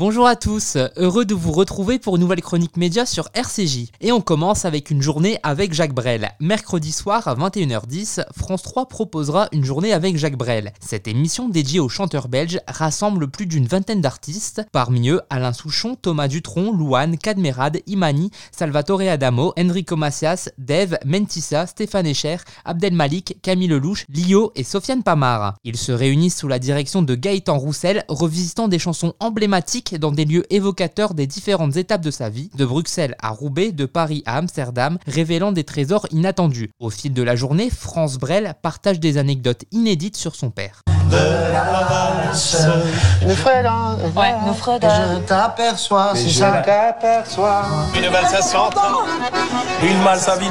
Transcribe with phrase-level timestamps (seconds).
[0.00, 3.90] Bonjour à tous, heureux de vous retrouver pour une nouvelle chronique média sur RCJ.
[4.00, 6.30] Et on commence avec une journée avec Jacques Brel.
[6.40, 10.72] Mercredi soir à 21h10, France 3 proposera une journée avec Jacques Brel.
[10.80, 15.96] Cette émission dédiée au chanteur belge rassemble plus d'une vingtaine d'artistes, parmi eux Alain Souchon,
[16.00, 23.36] Thomas Dutronc, Louane, Cadmerade, Imani, Salvatore Adamo, Enrico Macias, Dave, Mentissa, Stéphane Echer, Abdel Malik,
[23.42, 25.56] Camille Lelouch, Lio et Sofiane Pamar.
[25.62, 30.24] Ils se réunissent sous la direction de Gaëtan Roussel, revisitant des chansons emblématiques dans des
[30.24, 34.36] lieux évocateurs des différentes étapes de sa vie, de Bruxelles à Roubaix, de Paris à
[34.36, 36.70] Amsterdam, révélant des trésors inattendus.
[36.80, 40.82] Au fil de la journée, France Brel partage des anecdotes inédites sur son père.
[43.22, 45.14] Une Freda, Ouais, nous Freda.
[45.14, 47.62] je t'aperçois, c'est ça qu'aperçois.
[47.96, 48.74] Une balle ça sente,
[49.82, 50.50] une malle ça vide.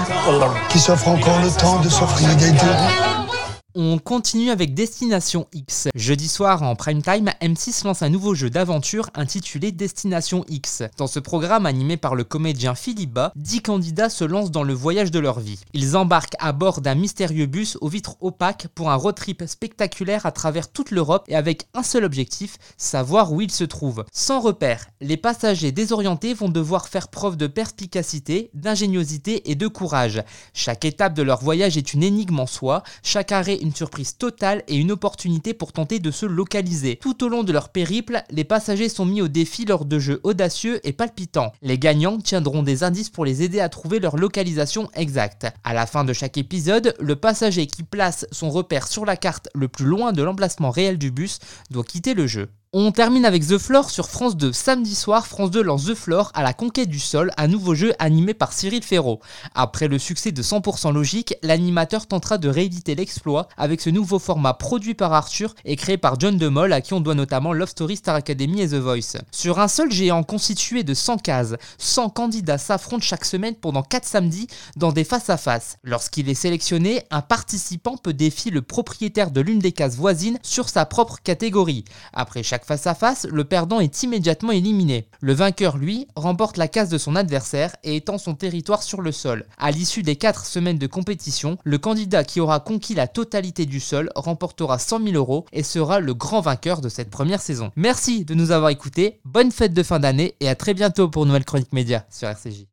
[0.70, 3.29] Qui s'offre encore le temps de s'offrir des deux.
[3.76, 5.90] On continue avec Destination X.
[5.94, 10.82] Jeudi soir en prime time, M6 lance un nouveau jeu d'aventure intitulé Destination X.
[10.98, 14.74] Dans ce programme animé par le comédien Philippe Bas, 10 candidats se lancent dans le
[14.74, 15.60] voyage de leur vie.
[15.74, 20.26] Ils embarquent à bord d'un mystérieux bus aux vitres opaques pour un road trip spectaculaire
[20.26, 24.04] à travers toute l'Europe et avec un seul objectif, savoir où ils se trouvent.
[24.12, 30.24] Sans repère, les passagers désorientés vont devoir faire preuve de perspicacité, d'ingéniosité et de courage.
[30.56, 34.64] Chaque étape de leur voyage est une énigme en soi, chaque arrêt une surprise totale
[34.68, 36.98] et une opportunité pour tenter de se localiser.
[36.98, 40.20] Tout au long de leur périple, les passagers sont mis au défi lors de jeux
[40.24, 41.52] audacieux et palpitants.
[41.62, 45.48] Les gagnants tiendront des indices pour les aider à trouver leur localisation exacte.
[45.64, 49.50] À la fin de chaque épisode, le passager qui place son repère sur la carte
[49.54, 52.50] le plus loin de l'emplacement réel du bus doit quitter le jeu.
[52.72, 54.54] On termine avec The Floor sur France 2.
[54.54, 57.94] Samedi soir, France 2 lance The Floor à la conquête du sol, un nouveau jeu
[57.98, 59.22] animé par Cyril Ferraud.
[59.56, 64.54] Après le succès de 100% logique, l'animateur tentera de rééditer l'exploit avec ce nouveau format
[64.54, 67.96] produit par Arthur et créé par John DeMol à qui on doit notamment Love Story,
[67.96, 69.18] Star Academy et The Voice.
[69.32, 74.06] Sur un seul géant constitué de 100 cases, 100 candidats s'affrontent chaque semaine pendant 4
[74.06, 74.46] samedis
[74.76, 75.78] dans des face-à-face.
[75.84, 80.70] Lorsqu'il est sélectionné, un participant peut défier le propriétaire de l'une des cases voisines sur
[80.70, 81.84] sa propre catégorie.
[82.14, 85.08] Après chaque face à face, le perdant est immédiatement éliminé.
[85.22, 89.12] Le vainqueur, lui, remporte la case de son adversaire et étend son territoire sur le
[89.12, 89.46] sol.
[89.58, 93.80] À l'issue des 4 semaines de compétition, le candidat qui aura conquis la totalité du
[93.80, 97.72] sol remportera 100 000 euros et sera le grand vainqueur de cette première saison.
[97.76, 101.26] Merci de nous avoir écoutés, bonne fête de fin d'année et à très bientôt pour
[101.26, 102.66] nouvelle chronique média sur RCJ.